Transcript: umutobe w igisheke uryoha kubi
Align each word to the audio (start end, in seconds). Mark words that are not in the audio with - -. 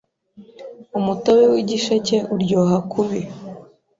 umutobe 0.99 1.43
w 1.51 1.55
igisheke 1.61 2.17
uryoha 2.33 2.77
kubi 2.91 3.19